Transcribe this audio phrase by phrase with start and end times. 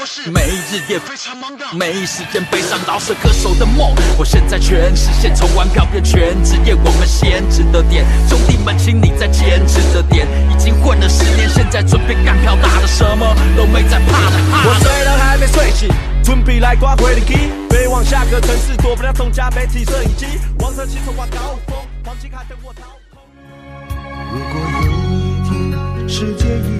[0.00, 3.94] 模式，每日也非常忙的，没时间悲伤饶舌歌手的梦。
[4.16, 10.26] 我现在全实现，从玩票变全职业，我们先值得点，兄弟们，请你再坚持着点。
[10.50, 14.36] 已经混了十年，现在准备干票大的，什么都没在怕的。
[14.64, 15.90] 我虽然还没睡醒，
[16.24, 17.34] 准备来刮回灵机，
[17.68, 20.24] 飞往下个城市，躲不了众家媒体摄影机，
[20.60, 22.80] 王者汽车挂高峰，黄金卡等我掏
[23.12, 23.20] 空。
[24.32, 26.79] 如果有一天世界已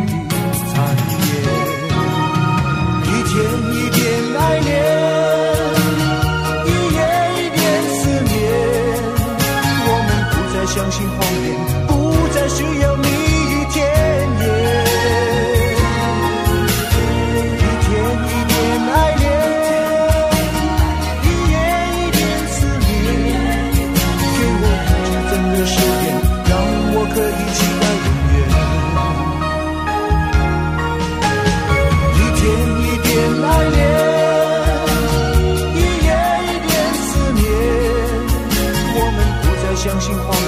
[39.83, 40.45] 相信谎言，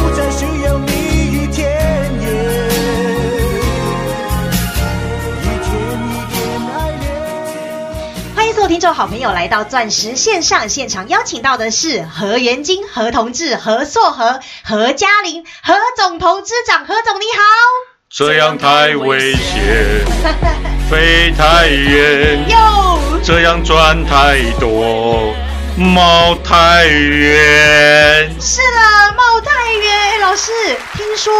[0.00, 0.92] 不再需要蜜
[1.32, 1.66] 语甜
[2.20, 2.30] 言。
[5.42, 5.74] 一天
[6.06, 6.38] 一点
[6.72, 7.04] 爱恋。
[8.36, 17.42] 欢迎所有听众好朋友来到钻石线上现场，邀请到的是何元金、何同志、何硕和、何嘉玲、何总投资长，何总你好。
[18.08, 20.04] 这样太危险，
[20.88, 25.34] 飞太远，哟，这样赚太多，
[25.76, 28.40] 冒太远。
[28.40, 30.52] 是的，茂太元老师，
[30.92, 31.34] 听说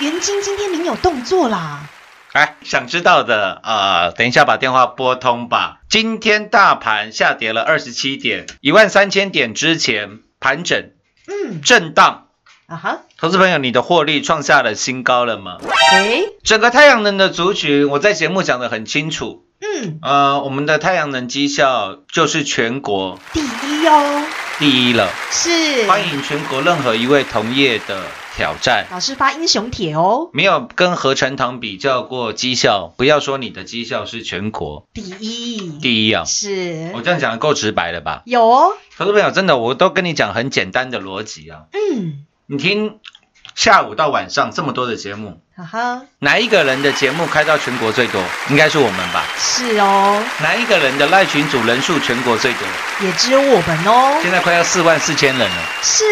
[0.00, 1.88] 元金今天您有动作啦？
[2.32, 5.78] 哎，想知道的啊、呃等一下把电话拨通吧。
[5.88, 10.90] 今天大盘下跌了二十七点，一万三千点之前盘整
[11.28, 12.26] 嗯，震荡。
[12.66, 15.58] 啊哈，投资朋友，你的获利创下了新高了吗？
[15.92, 19.44] 诶，整个太阳能的族群，我在节目讲得很清楚。
[19.62, 24.26] 嗯，呃，我们的太阳能绩效就是全国第一哦，
[24.58, 25.08] 第一了。
[25.30, 28.02] 是，欢迎全国任何一位同业的
[28.34, 28.86] 挑战。
[28.90, 36.24] 老师发英雄帖哦，没有跟合成堂比较过绩效，不要说你的绩效是全国第一，第一啊！
[36.24, 38.22] 是我这样讲得够直白了吧？
[38.26, 41.66] 有哦，投资朋友，真的我都跟你讲很简单的逻辑啊。
[41.70, 42.98] 嗯，你听
[43.54, 48.22] 下午到晚上这么多的节目，哈哈，哪一个人的节目开到全国最多？
[48.48, 49.24] 应该是我们吧？
[49.38, 52.60] 是哦，哪一个人的赖群组人数全国最多？
[53.06, 55.62] 也只有我们哦，现在快要四万四千人了。
[55.82, 56.04] 是，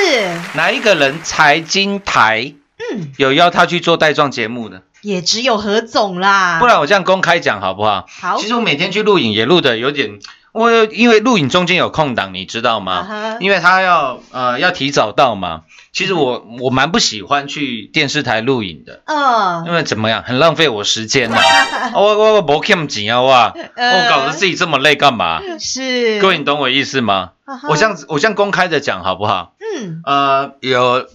[0.55, 2.53] 哪一个人财经台
[2.93, 4.83] 嗯，有邀他去做带状节目的？
[5.03, 8.07] 也只有何总啦，不然我这样公开讲好不好？
[8.21, 10.19] 好其实我每天去录影也录的有点，
[10.53, 13.03] 我因为录影中间有空档，你知道啊吗？
[13.05, 15.63] 哈因为他要呃要提早到嘛。
[15.93, 21.91] 其实我我蛮不喜欢去电视台录影的，嗯因为怎么样，很浪费我时间呐、啊。
[21.99, 23.53] 我我我不欠钱啊哇！
[23.75, 25.41] 呃我搞得自己这么累干嘛？
[25.59, 27.31] 是，各位，你懂我意思吗？
[27.69, 29.55] 我这样子我这样公开的讲好不好？
[29.79, 31.07] 嗯，呃，有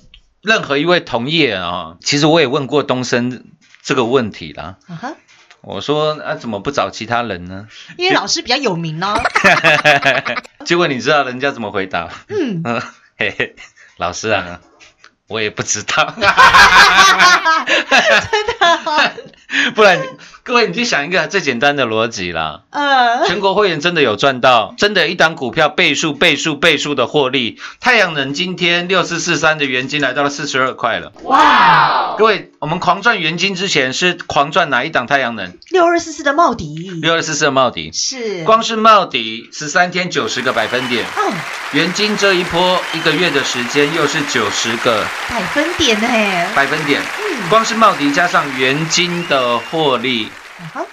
[0.41, 3.45] 任何一位同业啊，其实我也问过东升
[3.81, 4.75] 这个问题啦。
[5.65, 7.67] 我说啊，怎么不找其他人呢？
[7.97, 9.15] 因为老师比较有名呢，
[10.65, 12.09] 结果你知道人家怎么回答？
[12.29, 12.81] 嗯，嗯，
[13.17, 13.55] 嘿嘿，
[13.97, 14.59] 老师啊，
[15.27, 16.29] 我也不知道， 真的
[18.85, 19.11] 哦，
[19.75, 19.99] 不然
[20.45, 22.61] 各位你去想一个最简单的逻辑啦。
[22.69, 27.59] 呃，全国会员真的有赚到，真的，一档股票倍数、倍数、倍数的获利。
[27.79, 31.13] 太阳能今天六四四三的原金来到了四十二块了。
[31.23, 35.57] 哇，各位，我们狂赚原金之前是狂赚哪一档太阳能？
[35.71, 41.33] 六二四四的茂迪六二四四的茂迪，是光是茂迪十三天九十个百分点，嗯
[41.71, 46.07] 元金这一波一个月的时间又是九十个百分点呢，
[46.55, 50.29] 百分点，嗯，光是茂迪加上原金的获利，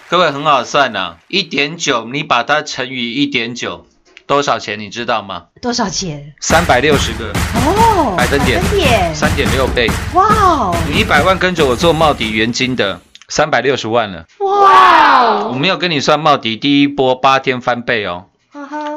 [0.08, 3.86] 各位很好算呐、一点九你把它乘以一点九，
[4.26, 5.44] 多少钱你知道吗？
[5.60, 6.34] 多少钱？
[6.40, 8.60] 三百六十个，哦，百分点。
[9.14, 9.88] 三点六倍。
[10.14, 14.26] 哇哦，你一百万跟着我做茂迪元金的，三百六十万了。
[14.38, 18.26] 哇哦，我没有跟你算茂迪第一波八天翻倍哦，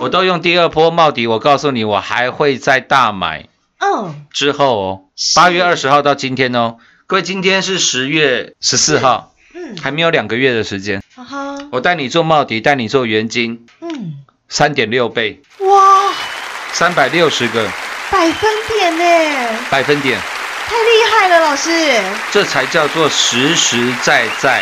[0.01, 1.27] 我都用第二波茂迪。
[1.27, 3.47] 我告诉你，我还会再大买。
[3.77, 5.01] 嗯，之后哦，
[5.35, 11.01] 八月二十号到今天哦，各位今天是十月十四号，嗯，还没有两个月的时间，
[11.71, 14.15] 我带你做茂迪，带你做元金，嗯，
[14.49, 16.13] 三点六倍，哇，
[16.73, 17.65] 三百六十个。
[18.11, 20.19] 百分点呢，百分点，
[20.67, 24.61] 太厉害了，老师，这才叫做实实在在、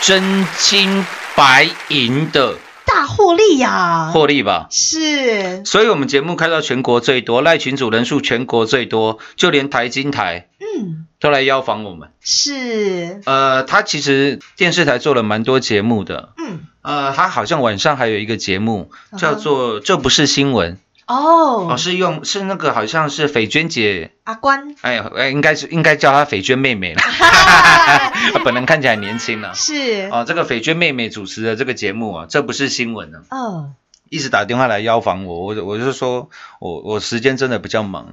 [0.00, 1.06] 真金
[1.36, 2.56] 白银的
[3.00, 4.66] 大获利呀，获利吧。
[4.68, 12.10] 是，所以，我们节目开到全国最多，赖群主人数全国最多，就连台金台嗯，都来邀访我们。
[12.20, 20.74] 是，呃，他其实电视台做了蛮多节目的，嗯，呃，他好像晚上还有一个节目叫做《这不是新闻》，
[21.14, 21.68] 哦。
[21.70, 24.74] 哦，，是用是那个好像是斐娟姐，阿关。
[24.82, 27.02] 哎呀，哎，应该是应该叫她斐娟妹妹了，
[28.44, 29.52] 本人看起来年轻了。
[29.54, 33.74] 是，哦，这个斐娟妹妹主持的这个节目啊，这不是新闻呢、嗯，
[34.08, 38.08] 一直打电话来邀访我，我我就说我我时间真的比较忙，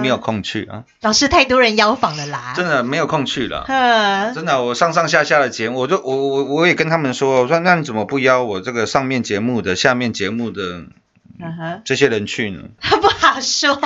[0.00, 3.64] 没有空去啊，老师太多人邀访了啦，真的没有空去了。
[3.68, 10.84] 嗯，真的，我上上下下的节目，我就我我我也跟他们说，我说那你怎么不邀我这个上面节目的、下面节目的
[11.40, 12.62] 嗯哼，这些人去呢？
[12.80, 13.74] 不好说，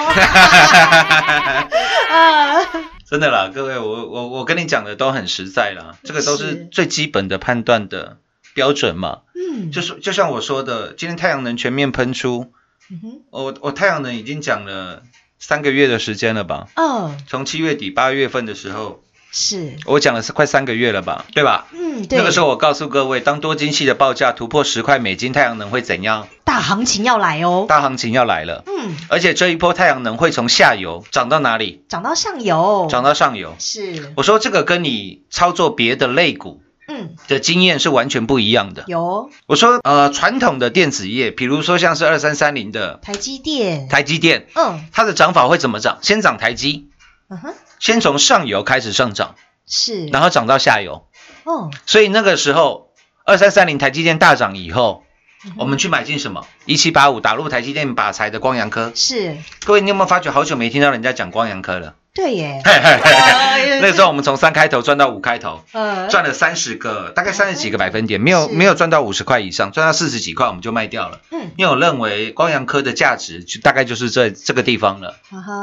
[2.10, 2.60] 啊，
[3.08, 8.18] 真的啦，各位，我我我跟你讲的都很实在啦，这个都是是最基本的判断的
[8.54, 9.20] 标准嘛。
[9.34, 12.52] 嗯，就是就像我说的，今天太阳能全面喷出，
[12.90, 15.02] 嗯哼，我我太阳能已经讲了
[15.38, 16.68] 三个月的时间了吧？
[16.74, 21.26] 嗯，从七月底八月份的时候，是，我讲了是快三个月了吧？
[21.34, 21.66] 对吧？
[21.72, 26.28] 嗯，对，那个时候我告诉各位，当多晶系的报价突破十块美金，太阳能会怎样？
[26.44, 28.64] 大行情要来哦，大行情要来了。
[28.66, 31.84] 嗯，而且这一波太阳能会从下游涨到哪里？
[31.88, 33.54] 涨到上游，涨到上游。
[33.58, 38.84] 是，我说这个跟你操作别的类股嗯，的经验是完全不一样的。
[38.86, 45.98] 有我说呃，传统的电子业，比如说像是二三三零的台积电，台积电，嗯它的涨法会怎么涨？
[46.00, 46.88] 先涨台积，
[47.28, 49.34] 嗯哼，先从上游开始上涨，
[49.66, 51.06] 是，然后涨到下游。
[51.44, 52.90] 哦，所以那个时候
[53.24, 55.04] 二三三零台积电大涨以后，
[55.44, 56.46] 嗯我们去买进什么？
[56.66, 58.92] 一七八五打入台积电把财的光阳科。
[58.94, 61.94] 是，各位，你有没有发觉好久没听到人家讲光阳科了？
[62.18, 62.60] 对耶，
[63.80, 71.20] 那时候我们从三开头赚到五开头，呃，赚了三十个，大概三十几个百分点，没有是没有赚到五十块以上，赚到四十几块我们就卖掉了。
[71.30, 75.14] 嗯，因为我认为光阳科的价值就大概就是这这个地方了。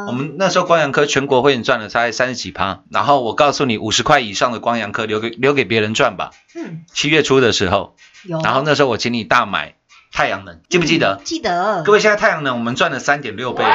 [0.08, 6.32] 我们那时候光阳科全国会员赚了大概三十几趴，然后我告诉你，五十块以上的光阳科留给留给别人赚吧。
[6.56, 9.74] 嗯，七月初的时候，有，然后那时候我请你大买
[10.14, 11.20] 太阳能，记不记得？
[11.20, 13.66] 嗯记得，各位，现在太阳能我们赚了三点六倍，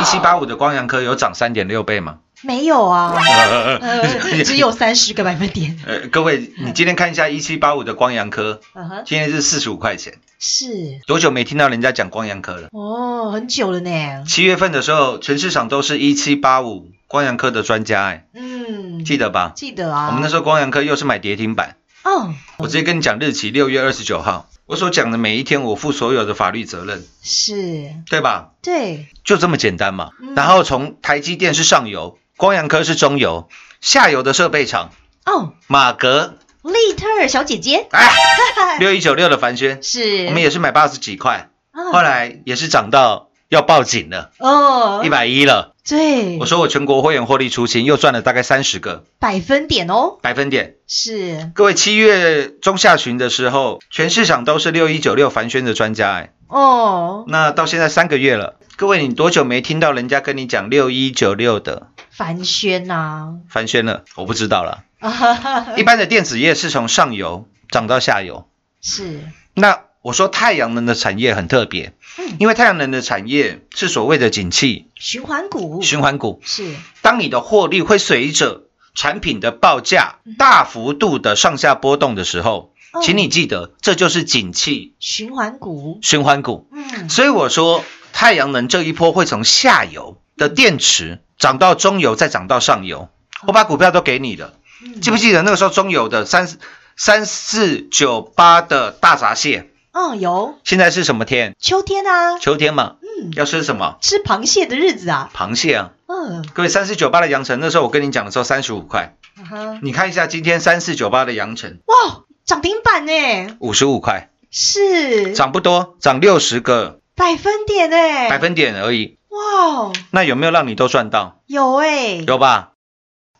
[0.00, 2.18] 一七八五的光阳科有涨三点六倍吗？
[2.42, 12.68] 没有啊， 呃，呃只有三十个百分点， 呃，各位，你今天看一下一七八五的光阳科，嗯，今天是四十五块钱，是，多久没听到人家讲光阳科了？
[12.72, 19.52] 哦，很久了呢，七月份的时候，全市场都是一七八五光阳科的专家，哎，嗯，记得吧？
[19.56, 28.50] 记得啊，我们那时候光阳科又是买跌停板，哦，我直接跟你讲日期，六月二十九号，我所讲的每一天我负所有的法律责任，是，对吧？
[28.62, 30.10] 对，就这么简单嘛。
[30.22, 30.34] 嗯。
[30.36, 33.48] 然后从台积电是上游，光阳科是中游，
[33.80, 34.92] 下游的设备厂
[35.26, 37.88] 哦，马格，利特尔小姐姐。
[37.90, 38.08] 哎，
[38.78, 41.90] 六一九六的凡轩，是，我们也是买八十几块，哦。
[41.92, 45.02] 后来也是涨到要报警了，哦。
[45.04, 45.74] 一，百一了。
[45.88, 49.02] 对，我说我全国会员获利出清，又赚了大概三十个。
[49.18, 50.76] 百分点哦，百分点。
[50.86, 61.88] 是，各位，七月中下旬的时候，全市场都是六一九六凡轩的专家，哎，哦，那到现在三个月了，各位，你多久没听到人家跟你讲六一九六的
[62.18, 64.02] 凡轩呐，凡轩了？
[64.16, 64.82] 我不知道了。
[65.78, 68.48] 一般的电子业是从上游涨到下游，
[68.82, 69.20] 是，
[69.54, 72.34] 那我说太阳能的产业很特别，嗯。
[72.40, 75.80] 因为太阳能的产业是所谓的景气循环股。
[75.80, 76.74] 循环股，是。
[77.02, 78.64] 当你的获利会随着
[78.96, 83.00] 产品的报价大幅度的上下波动的时候，哦。
[83.00, 84.96] 请你记得，这就是景气。
[84.98, 86.66] 循环股，循环股。
[86.72, 93.10] 嗯，所以我说，太阳能这一波会从下游的电池涨到中游，再涨到上游。
[93.46, 96.48] 我把股票都给你了，嗯记不记得那个时候中游的三
[96.96, 101.54] 三四九八的大闸蟹，嗯，有现在是什么天？
[101.60, 103.98] 秋天啊，秋天嘛，嗯，要吃什么？
[104.00, 105.90] 吃螃蟹的日子啊，螃蟹啊！
[106.06, 119.17] 嗯，各位三四九八的阳城，那时候我跟你讲的时候三十五块，嗯哼你看一下今天三四九八的阳城哇，涨停板呢，五十五块，是涨不多，涨六十个百分点哎，百分点而已。
[119.38, 121.40] 哇，那有没有让你都赚到？
[121.46, 122.72] 有哎，有吧？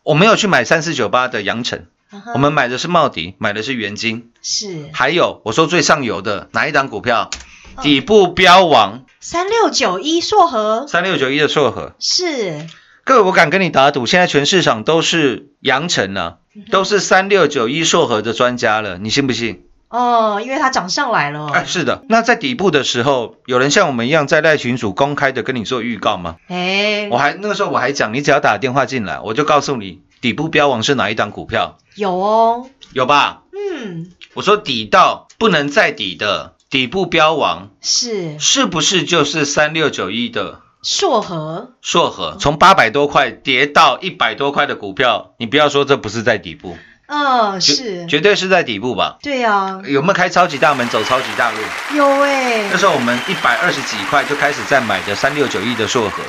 [0.03, 1.87] 我没有去买三四九八的阳城，
[2.33, 4.89] 我们买的是茂迪，买的是元金，是。
[4.93, 7.29] 还有我说最上游的哪一档股票？
[7.75, 7.83] 嗯。
[7.83, 9.05] 底部标王。
[9.19, 10.87] 三六九一硕和。
[10.87, 12.65] 三六九一的硕和，是。
[13.03, 19.68] 各位我敢跟你打赌，现在全市场都是阳城了、嗯都是三六九一硕和的专家了，你信不信？
[19.89, 22.03] 哦，因为它涨上来了，哎，是的。
[22.07, 26.35] 那在底部的时候，有人像我们一样在赖群组公开的跟你做预告吗？
[26.47, 33.41] 哎我，还那个时候我还讲，你只要打电话进来，我就告诉你底部标王是哪一档股票，有哦，有吧？
[33.51, 42.37] 嗯，我说底到不能再底的底部标王，是是不是就是三六九一的硕和，硕和？
[42.39, 46.77] 从八百多块跌到一百多块的股票，你不要说这不是在底部，
[47.11, 49.17] 嗯，是，绝对是在底部吧？
[49.23, 51.57] 对啊，有没有开超级大门走超级大路？
[51.97, 56.21] 有哎那，时候我们一百二十几块就开始在买的三六九亿的硕和，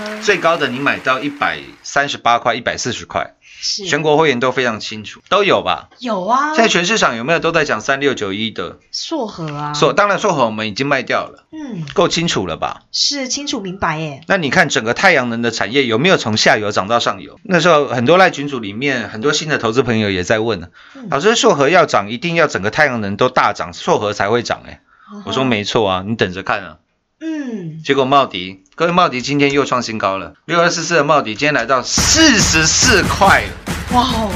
[0.00, 3.37] 嗯最高的你买到一百三十八块、一百四十块，是
[3.86, 5.88] 全国会员都非常清楚，都有吧？
[5.98, 8.78] 有啊，现在全市场有没有都在讲三六九一的？
[8.92, 9.92] 硕和啊，硕？
[9.92, 12.82] 当然硕和我们已经卖掉了，嗯，够清楚了吧？
[12.92, 17.38] 是清楚明白耶，那你看整个太阳能的产业有没有从下游涨到上游？
[17.42, 21.08] 那时候很多赖群组里面很多新的投资朋友也在问呢，嗯。
[21.10, 24.80] 老师硕和要涨，一定要整个太阳能都大涨，硕和才会涨哎、
[25.24, 26.76] 我说，没错啊，你等着看啊。
[27.20, 34.30] 嗯，结果茂迪，各位茂迪今天又创新高了，六二四四的茂迪今天来到四十四块了，哇哦，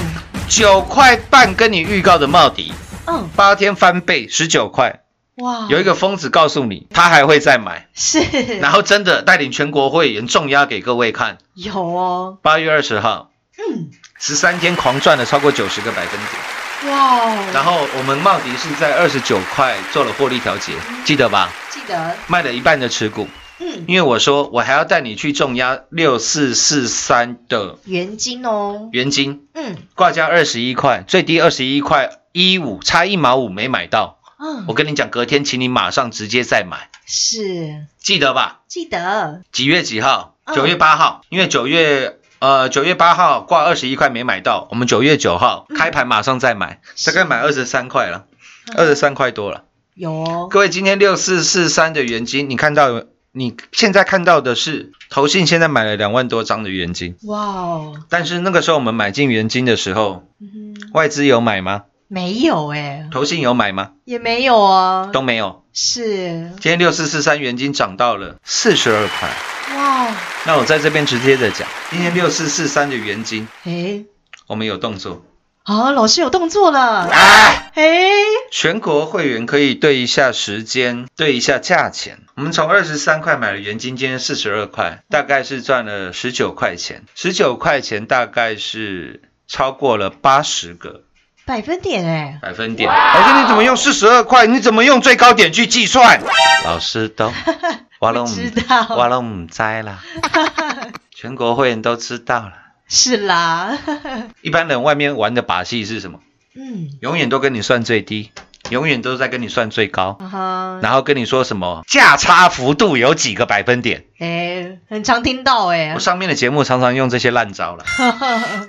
[0.49, 2.73] 九块半跟你预告的茂迪，
[3.07, 5.03] 嗯，八天翻倍十九块，
[5.37, 8.21] 哇，有一个疯子告诉你他还会再买，是，
[8.61, 16.31] 然后真的带领全国会员重压给各位看，有哦，八月二十号嗯，十三天狂赚了超过九十个百分点，
[16.89, 20.73] 哇哦，然后我们茂迪是在二十九块做了获利调节，
[21.05, 21.53] 记得吧？
[21.71, 29.77] 记得，卖了一半的持股，嗯，因为我说我还要带你去重压六四四三的原金哦，原金，嗯。
[29.95, 34.19] 挂价二十一块，最低二十一块一五，差一毛五没买到。
[34.39, 37.87] 嗯，我跟你讲，隔天请你马上直接再买，是。
[38.01, 38.63] 记得吧？
[38.67, 40.35] 记得，几月几号？
[40.47, 40.57] 嗯。
[40.57, 48.25] 九月八号，因为九月呃九月八号挂二十一块没买到，我们九月九号嗯开盘马上再买，大概买二十三块了，
[48.77, 49.63] 二十三块多了。
[49.95, 61.85] 有哦，各位，今天六四四三的原金，你看到你现在看到的是投信现在买了两万多张的原金，哇哦，但是那个时候我们买进原金的时候，嗯，外资有买吗？
[62.09, 63.93] 没有哎，投信有买吗？
[64.05, 65.62] 也没有啊，都没有。
[65.73, 69.29] 是，今天六四四三元金涨到了四十二块，
[69.77, 70.05] 哇。
[70.05, 70.15] 哦，
[70.45, 74.05] 那我在这边直接的讲，今天六四四三的元金，哎，
[74.47, 75.25] 我们有动作，
[75.63, 78.11] 好，老师有动作了，哎，哎，
[78.51, 82.19] 全国会员可以对一下时间，对一下价钱。
[82.35, 91.05] 我们从二十三块买了元金，今天四十二块，大概是赚了十九块钱，十九块钱大概是超过了八十个
[91.45, 92.89] 百分点哎，百分点。
[92.89, 94.47] 老师，你怎么用四十二块？
[94.47, 96.21] 你怎么用最高点去计算？
[96.65, 97.33] 老师都，
[98.01, 99.99] 我都不唔知道我都唔知啦。
[101.15, 102.53] 全国会员都知道了。
[102.89, 103.77] 是啦，
[104.43, 106.21] 一般人外面玩的把戏是什么？
[106.55, 108.31] 嗯，永远都跟你算最低，
[108.71, 110.19] 永远都在跟你算最高，
[110.83, 114.05] 然后跟你说什么价差幅度有几个百分点。
[114.19, 117.85] 哎，很常听到哎我，上面的节目常常用这些烂招了，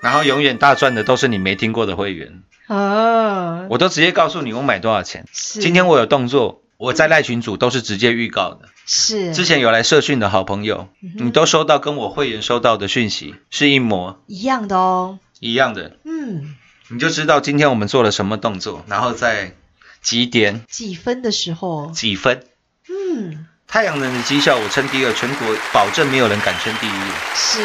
[0.01, 2.41] 然后永远大赚的都是你没听过的会员。
[2.67, 5.25] 啊，我都直接告诉你我买多少钱。
[5.32, 8.70] 是今天我有动作，我在赖群组都是直接预告的。
[8.86, 16.55] 是之前有来社训的好朋友，嗯你都收到跟我会员收到的讯息是一模一样的哦，一样的，嗯，
[16.89, 19.55] 你就知道今天我们做了什么动作，然后在
[20.01, 22.43] 几点几分的时候，几分。
[22.89, 27.01] 嗯，太阳能的绩效我称第二，全国保证没有人敢称第一。
[27.34, 27.63] 是，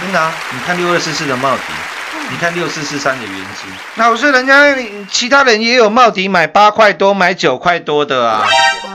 [0.00, 1.62] 真的啊，你看六二四四的茂迪，
[2.30, 4.76] 你看六四四三的原金，老师人家
[5.10, 8.46] 其他人也有茂迪买八块多，买九块多的啊。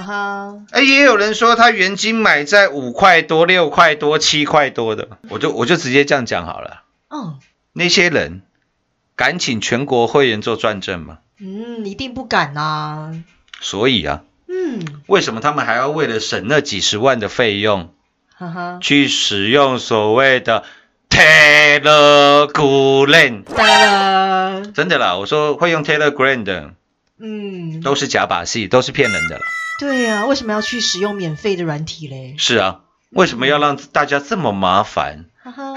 [0.06, 6.84] 哈，哎，也有人说他原金买在五块多、六块多、七块多的，我就我就直接这样讲好了。
[7.10, 7.40] 嗯
[7.74, 8.42] 那些人
[9.16, 11.18] 敢请全国会员做转正吗？
[11.40, 13.12] 嗯，一定不敢呐、
[13.60, 17.94] 所以啊，嗯，为什么他们还要为了省那几十万的费用，
[18.34, 20.64] 哈哈，去使用所谓的
[21.16, 23.44] Telegram？
[23.44, 26.74] 哒了，真的啦，我说会用 Telegram 的
[27.20, 29.42] 嗯，都是假把戏，都是骗人的啦。
[29.80, 32.36] 对呀、为什么要去使用免费的软体嘞？
[32.38, 32.82] 是啊，
[33.12, 35.28] 为什么要让大家这么麻烦，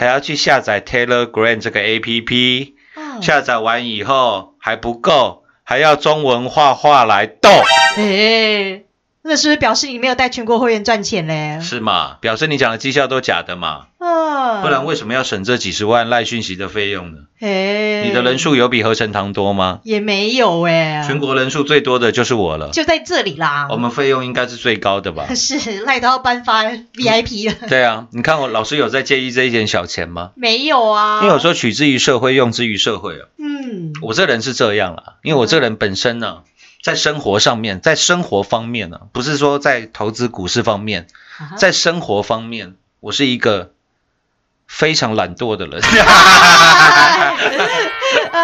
[0.01, 2.73] 还要去下载 Telegram 这个 APP？
[2.95, 7.49] 啊下载完以后还不够，还要中文画画来逗，
[7.97, 8.83] 哎，
[9.29, 11.61] 那是不是表示你没有带全国会员赚钱嘞？
[11.63, 12.17] 是嘛？
[12.21, 13.87] 表示你讲的绩效都假的嘛？
[13.99, 17.19] 啊，不然为什么要省这几十万赖讯息的费用呢？
[17.41, 19.81] 哎，你的人数有比合成堂多吗？
[19.85, 23.69] 也没有哎，全国人数最多的就是我了，就在这里啦。
[23.71, 25.27] 我们费用应该是最高的吧？
[25.37, 30.31] 是赖到颁发 VIP 了， 对啊，你看我老师有在介意这一点小钱吗？
[30.37, 31.21] 没有啊？
[31.23, 33.27] 因为我说取之于社会，用之于社会啊。
[33.39, 36.39] 嗯，我这人是这样啦，因为我这人本身呢、
[36.83, 41.07] 在生活上面，在生活方面呢、不是说在投资股市方面，
[41.39, 43.73] 啊在生活方面，我是一个
[44.67, 45.83] 非常懒惰的人。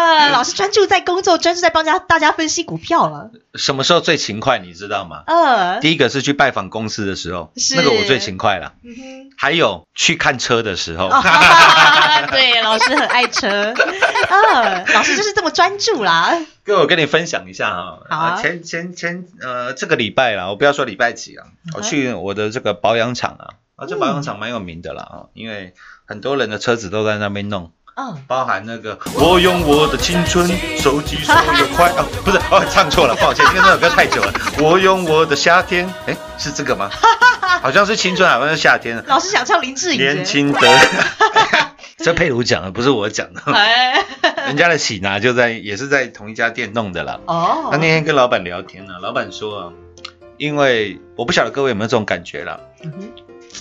[0.05, 3.31] 呃，老师专注在工作，专注在帮家大家分析股票了。
[3.55, 5.23] 什么时候最勤快，你知道吗？
[5.25, 8.73] 呃，第一个是去拜访公司的时候，那个我最勤快了。
[8.83, 16.37] 嗯哼还有去看车的时候， 啊对，老师很爱车，呃，老师就是这么专注啦。
[16.63, 23.45] 哥，我跟你分享一下啊呃前前前呃这个礼拜啦，我不要说礼拜几啊，嗯我去我的这个保养厂啊，
[23.75, 25.73] 啊这保养厂蛮有名的啦啊，因为
[26.05, 27.71] 很多人的车子都在那边弄。
[27.95, 30.45] 嗯，包含那个我用我的青春，
[30.77, 34.33] 收集所有快哦，不是哦，唱错了，抱歉，因为那首歌太久了。
[34.59, 36.89] 我用我的夏天，哎，是这个吗？
[37.61, 39.01] 好像是青春，好像是夏天。
[39.07, 40.59] 老师想唱林志颖，年，轻的，
[41.99, 43.41] 这佩如讲的，不是我讲的。
[43.53, 44.03] 哎，
[44.47, 47.21] 人家的喜拿就在，也是在同一家店弄的啦。
[47.27, 49.71] 哦他，那天跟老板聊天呢、老板说啊，
[50.35, 53.09] 因为我不晓得各位有没有这种感觉啦，嗯哼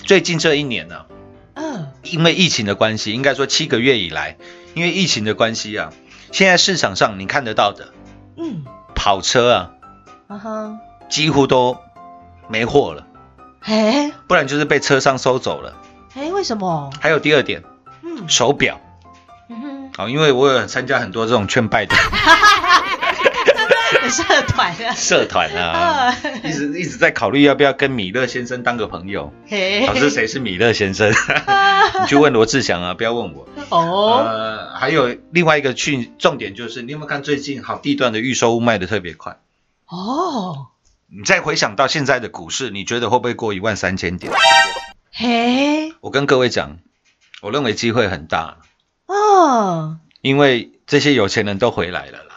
[0.05, 0.97] 最近这一年呢、
[1.55, 4.37] 嗯， 因为疫情的关系，应该说七个月以来，
[4.75, 5.93] 因为疫情的关系啊，
[6.33, 7.93] 现在市场上你看得到的
[8.37, 8.64] 嗯，
[8.95, 9.71] 跑车啊，
[10.29, 11.79] 啊哈，几乎都
[12.49, 13.07] 没货了，
[13.61, 15.75] 哎，不然就是被车商收走了。
[16.14, 16.90] 哎，为什么？
[17.01, 17.62] 还有第二点，
[18.03, 18.29] 嗯。
[18.29, 18.81] 手表。
[19.49, 21.95] 嗯哼，啊、因为我有参加很多这种劝败的
[24.14, 29.33] 社团啊，社团啊， 一直一直在考虑要不要跟米勒先生当个朋友。
[29.48, 31.11] 嘿老师谁是米勒先生？
[32.00, 33.48] 你去问罗志祥啊，不要问我。
[33.70, 39.38] 哦，呃，还有另外一个去重点就是，你有没有看最近好地段的预售物卖的特别快？
[39.88, 40.68] 哦，
[41.09, 44.33] 你再回想到现在的股市，你觉得会不会过一万三千点？
[45.12, 46.79] 嘿，我跟各位讲，
[47.42, 48.59] 我认为机会很大，
[49.07, 52.34] 哦，因为这些有钱人都回来了啦。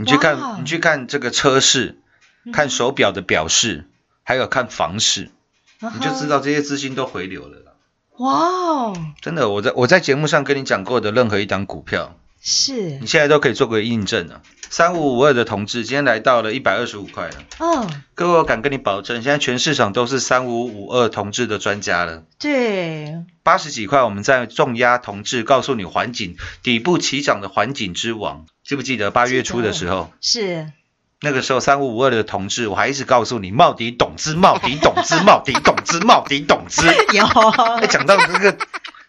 [0.00, 1.98] 你去看，你去看这个车市，
[2.44, 3.84] 嗯看手表的表示，
[4.22, 5.30] 还有看房市，
[5.80, 7.72] 你你就知道这些资金都回流了啦。
[8.16, 14.40] 哇哦，真的，我在我在节目上跟你讲过的任何一档股票，是你，现在都可以做个印证啊。
[14.70, 22.22] 三五五二的同志今天来到了一百二十五块了，嗯，各位我敢跟你保证，现在全市场都是三五五二同志的专家了。
[22.38, 23.16] 对，
[23.50, 30.12] 八十几块，我们在重压同志，告诉你环境底部起涨的环境之王，记不记得八月初的时候？
[30.20, 30.70] 是，
[31.20, 36.86] 那个时候三五五二的同志，我还一直告诉你茂迪董资，茂迪董资，茂迪董资，茂迪董资。
[37.12, 37.24] 有，
[37.80, 38.56] 哎，讲到这个，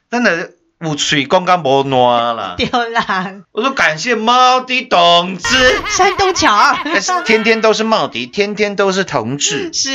[0.10, 0.50] 真的
[0.82, 2.56] 有水刚刚无烂啦。
[2.60, 5.48] 丢啦，我说感谢茂迪董资，
[5.96, 6.76] 山东桥。
[7.26, 9.92] 天天都是茂迪，天天都是同志， 是，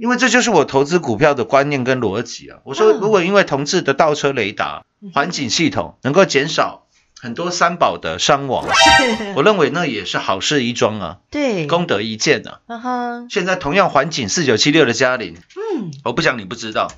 [0.00, 2.58] 因为这就是我投资股票的观念跟逻辑啊。
[2.64, 2.98] 我说，嗯。
[3.00, 4.82] 如果因为同志的倒车雷达、
[5.14, 6.86] 环境系统能够减少
[7.20, 8.66] 很多三宝的伤亡，
[9.36, 12.60] 我认为那也是好事一桩啊，对，功德一件啊。
[12.66, 16.88] 嗯哼，现在同样环境四九七六的嘉玲，嗯，我不讲你不知道，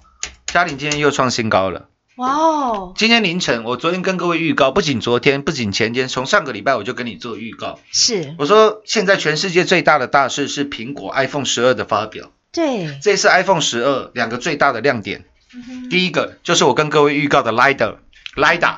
[0.46, 1.88] 嘉玲今天又创新高了。
[2.16, 7.79] 哇哦，今天凌晨，我昨天跟各位预告，不仅昨天，不仅前天，从上个礼拜我就跟你做预告。
[7.90, 12.31] 是，我说，现在全世界最大的大事是苹果 iPhone 十二的发表。
[12.53, 18.77] 对，这次 iPhone 十二两个最大的亮点，嗯第一个就是我跟各位预告的 LiDAR，LiDAR，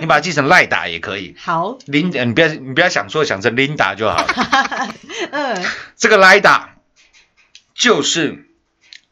[0.00, 1.36] 你把它记成 LiDAR 也可以。
[1.38, 4.88] 好，琳，呃你不要你不要想说想成 Linda 就好了。
[5.30, 5.64] 嗯，
[5.96, 6.70] 这个 LiDAR
[7.72, 8.48] 就是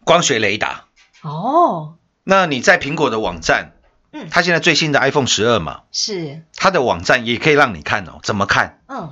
[0.02, 0.86] 光学雷达。
[1.20, 3.72] 哦，那你在苹果的网站，
[4.12, 8.20] 嗯它现在最新的 iPhone 十二嘛，是，它的网站也可以让你看哦。
[8.22, 8.80] 怎么看？
[8.88, 9.10] 嗯，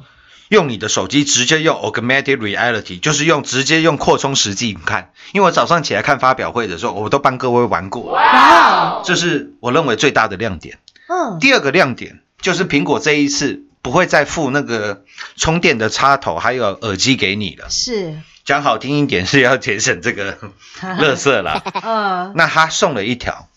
[0.48, 5.12] 用你的手机直接用 Augmented Reality，就是用直接用扩充实境看。
[5.32, 10.78] 因为我早上起来看发表会的时候，我都帮各位玩过，哇，这是我认为最大的亮点。
[11.08, 15.04] 嗯，第二个亮点就是苹果这一次不会再附那个
[15.36, 17.68] 充电的插头还有耳机给你了。
[17.70, 20.38] 是，讲好听一点是要节省这个
[20.80, 21.62] 垃圾啦。
[21.82, 23.48] 嗯，那他送了一条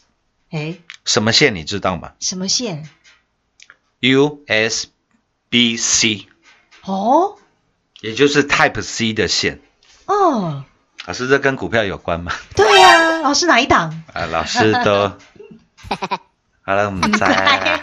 [0.52, 2.88] 哎，什么线你知道吗什么线
[4.02, 6.28] ？？USB C，
[6.84, 7.38] 哦，
[8.02, 9.62] 也就是 Type C 的线。
[10.06, 10.64] 哦，
[11.06, 12.34] 老师，这跟股票有关吗？
[12.56, 14.04] 对呀、老师哪一档？
[14.14, 15.14] 啊，老师都
[16.66, 17.82] 好了，我们在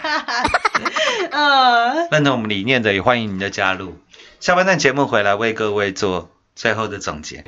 [1.31, 3.99] 呃， 认同我们理念的，也欢迎您的加入。
[4.39, 6.31] 下半段节目回来为各位做
[6.61, 7.43] 最后的总结。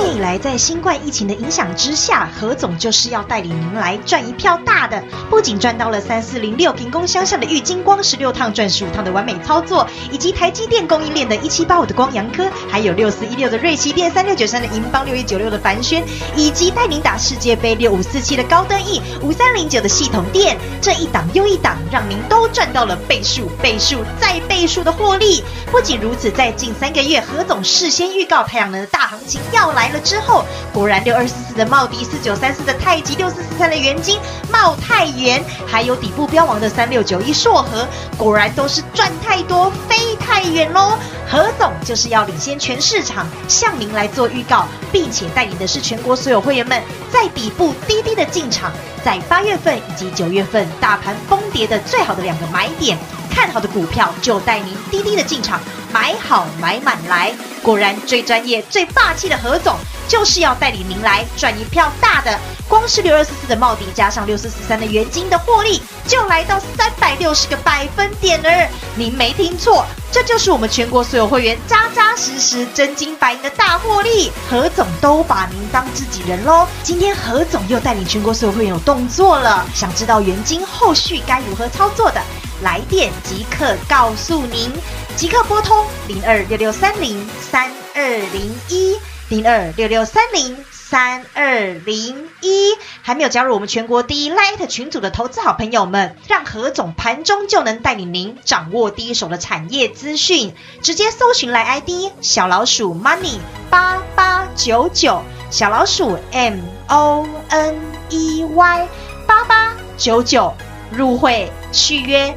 [0.00, 0.06] 喽！
[0.06, 5.02] 今年以来，在新冠疫情的影响之下，何总就是要带领您来赚一票大的。
[5.28, 16.02] 不仅赚到了三四零六平空相向的玉金光十六趟赚十五趟的完美操作，以及台积电供应链的一七八五的光阳科，还有六四一六的瑞奇电、三六九三的银邦、六一九六的凡轩，
[16.34, 25.44] 以及带您打世界杯六五四七的高登 E、五三零九的系统电，这一档又一档，让您都赚到了倍数、倍数再倍数的获利。
[25.70, 34.18] 不仅如此，在近三个月，何总事先预告太阳能的大行情要来了之后，果然六二四四的茂迪、四九三四的太极、六四四三的元金、
[34.50, 40.98] 茂太元，还有底部标王的三六九一硕和，果然都是赚太多飞太远喽。
[41.28, 48.72] 何总就是要领先全市场，向您来做预告，并且带领的是全国所有会员们在底部低低的进场，
[49.04, 52.98] 在八月份以及九月份大盘崩跌的最好的两个买点。
[53.30, 55.60] 看好的股票就带您滴滴的进场，
[55.92, 57.32] 买好买满来。
[57.62, 59.76] 果然最专业、最霸气的何总，
[60.08, 62.38] 就是要带领您来赚一票大的。
[62.66, 68.68] 光是六二四四的茂迪加上六四四三的元金的获利，就来到三百六十个百分点儿。
[68.94, 74.32] 您没听错，这就是我们全国所有会员扎扎实实、真金白银的大获利。
[74.48, 76.66] 何总都把您当自己人喽。
[76.82, 82.22] 今天何总又带领全国所有会员有动作了，想知道元金后续该如何操作的？
[82.62, 84.70] 来电即刻告诉您，
[85.16, 92.76] 即刻拨通零二六六三零三二零一零二六六三零三二零一。
[93.02, 103.38] 还没有加入我们全国第一 Light 群组的投资好朋友们，让何总盘中就能带领您掌握第一手的产业资讯，直接搜寻来 ID 小老鼠 Money
[103.70, 107.74] 八八九九，小老鼠 M O N
[108.10, 108.88] E Y
[109.26, 110.52] 八八九九。
[110.92, 112.36] 入会续约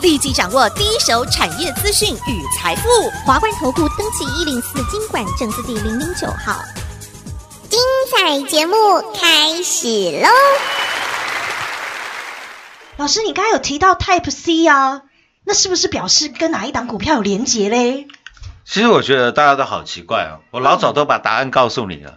[0.00, 2.88] 立即掌握第一手产业资讯与财富。
[3.24, 6.60] 华冠投顾登记一零四经管证字第零零九号。
[7.68, 7.78] 精
[8.10, 8.74] 彩节目
[9.14, 9.86] 开始
[10.22, 10.28] 喽！
[12.96, 15.02] 老师，你刚才有提到 Type C 啊，
[15.44, 18.08] 那是不是表示跟哪一档股票有连结嘞？
[18.64, 22.14] 其实我觉得大家都好奇怪哦，我老早都把答案告诉你了。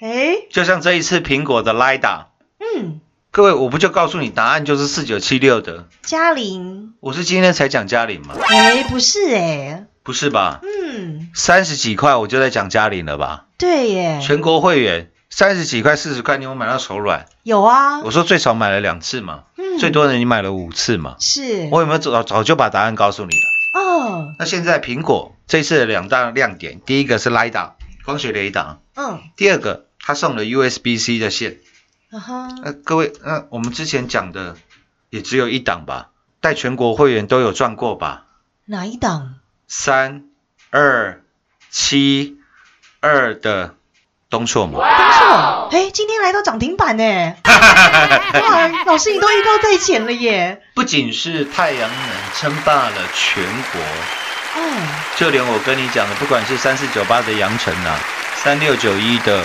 [0.00, 2.26] 哎，就像这一次苹果的 LiDAR，
[2.58, 3.00] 嗯，
[3.32, 5.88] 各位我不就告诉你答案就是四九七六的？
[6.02, 8.34] 嘉玲，我是今天才讲嘉玲吗？
[8.46, 10.60] 哎，不是哎，不是吧？
[10.62, 13.46] 嗯，三十几块我就在讲嘉玲了吧？
[13.56, 17.24] 对耶，全国会员三十几块、四十块，你有买到手软？
[17.42, 21.16] 有啊，我说最少买了两次嘛，嗯最多的你买了五次嘛。
[21.18, 23.80] 是我有没有早早就把答案告诉你了？
[23.80, 27.70] 哦，那现在苹果这次的两大亮点，第一个是 LiDAR
[28.04, 31.56] 光学雷达，嗯，第二个它送了 USB-C 的线。
[32.12, 34.56] 啊哈，呃，各位，那、我们之前讲的
[35.08, 36.10] 也只有一档吧？
[36.42, 38.24] 带全国会员都有赚过吧？
[38.66, 39.36] 哪一档？
[39.66, 40.24] 三
[40.68, 41.22] 二
[41.70, 42.36] 七
[43.00, 43.76] 二的
[44.28, 47.02] 东硕嘛，东硕，哎，今天来到涨停板呢，
[47.48, 53.80] 哇，老师你都预告在前了耶，不仅是太阳能称霸了全国，
[54.60, 57.98] 哦，就连我跟你讲的，不管是三四九八的阳城啊，
[58.34, 59.42] 三六九一的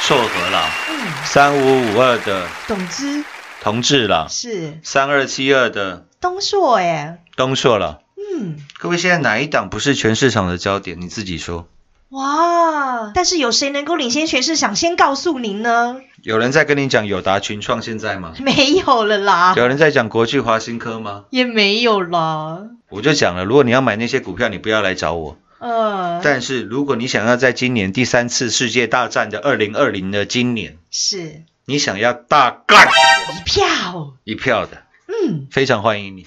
[0.00, 3.24] 硕和啦，嗯，三五五二的董之
[3.60, 7.98] 同志啦，是三二七二的东硕哎，东硕啦。
[8.16, 11.00] 嗯，各位，现在哪一档不是全市场的焦点？
[11.00, 11.66] 你自己说。
[12.10, 14.76] 哇，但是有谁能够领先全市场？
[14.76, 15.96] 先告诉您呢？
[16.22, 18.32] 有人在跟你讲友达群创现在吗？
[18.38, 21.24] 没有了啦，有人在讲国际华新科吗？
[21.30, 25.36] 也没有啦，我就讲了，如果你要买那些股票，你不要来找我。
[25.58, 36.26] 呃，但是如果你想要在今年第三次世界大战的二零二零的今年，是你想要大干一票，一票的，嗯，非常欢迎你。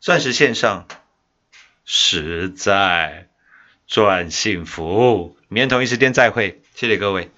[0.00, 0.86] 钻石线上
[1.84, 3.28] 实在
[3.86, 5.36] 赚幸福。
[5.48, 7.30] 明天同一时间再会，谢谢各位。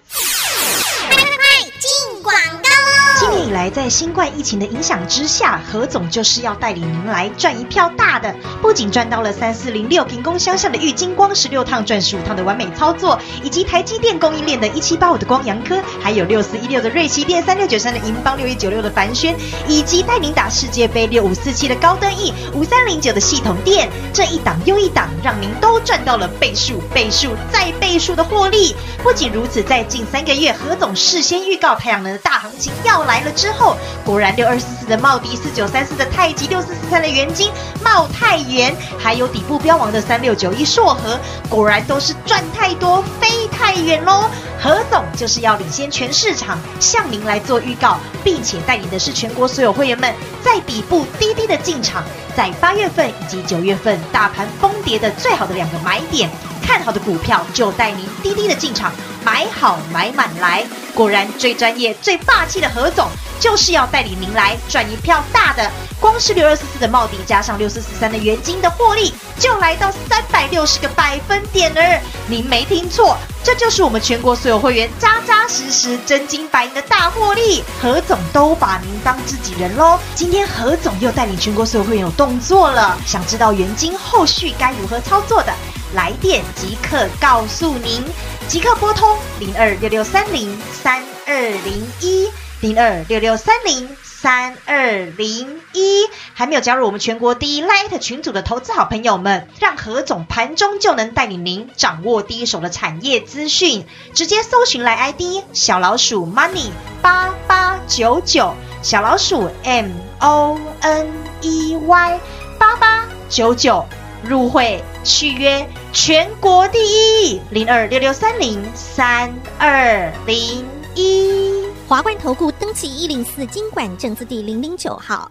[3.53, 8.35] 来，在新冠疫情的影响之下，何总就是要带领您来赚一票大的。
[8.61, 19.35] 不仅赚到了三四零六平空相向的玉金光十六趟赚十五趟的完美操作，以及台积电供应链的一七八五的光阳科，还有六四一六的瑞奇电、三六九三的银邦、六一九六的凡轩，
[19.67, 28.75] 以及带您打世界杯六五四七的高登 E、五三零九的系统店，这一档又一档，让您都赚到了倍数、倍数再倍数的获利。
[29.03, 33.75] 不仅如此，在近三个月，何总事先预告太阳能的大行情要来了之后，
[34.05, 37.51] 果然六二四四的茂迪、四九三四的太极、六四四三的元金、
[37.83, 44.29] 茂太元，还有底部标王的三六九一硕和，果然都是赚太多飞太远喽。
[44.61, 52.01] 何总就是要领先全市场，向您来做预告，并且带领的是全国所有会员们在底部低低的进场，
[52.37, 56.29] 在八月份以及九月份大盘崩跌的最好的两个买点。
[56.65, 58.89] 看好的股票就带您低低的进场，
[59.21, 60.63] 买好买满来。
[60.93, 63.07] 果然最专业、最霸气的何总，
[63.39, 65.69] 就是要带领您来赚一票大的。
[65.99, 72.01] 光是六二四四的帽底加上六四四三的元金的获利，就来到三百六十个百分点儿。
[72.27, 77.63] 您没听错，这就是我们全国所有会员扎扎实实、真金白银的大获利。
[77.81, 79.97] 何总都把您当自己人喽。
[80.13, 85.53] 今天何总又带领全国所有会员有动作了，想知道元金后续该如何操作的？
[85.93, 88.03] 来电即刻告诉您，
[88.47, 92.29] 即刻拨通零二六六三零三二零一
[92.61, 96.07] 零二六六三零三二零一。
[96.33, 106.69] 还没有加入我们全国第一 Light 群组的投资好朋友们，让何总盘中就能带领您掌握第一手的产业资讯，直接搜寻来 ID 小老鼠 Money
[107.03, 111.07] 八八九九，小老鼠 M O N
[111.41, 112.19] E Y
[112.57, 113.85] 八八九九。
[114.23, 121.63] 入会续约全国第一零二六六三零三二零一。
[121.87, 125.29] 华冠投顾登记一零四经管证字第零零九号。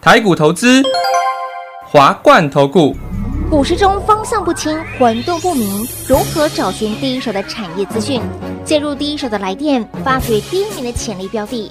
[0.00, 0.82] 台股投资，
[1.86, 2.94] 华冠投顾。
[3.48, 8.20] 股市中方向不清、混沌不明，如何找寻第一手的产业资讯？
[8.64, 11.70] 介入第一手的来电，发掘第一名的潜力标的，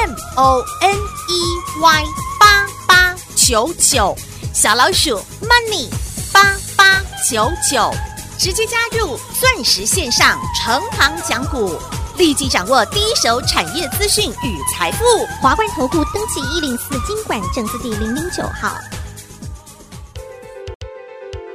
[0.00, 0.96] M O N
[1.28, 2.04] E Y
[2.38, 4.16] 八八九九，
[4.54, 5.90] 小老鼠 Money
[6.32, 7.92] 八八九九，
[8.38, 11.78] 直接加入钻石线上成行讲股，
[12.16, 15.04] 立即掌握第一手产业资讯与财富。
[15.42, 18.74] 华冠投顾登记一零四经管证字第零零九号。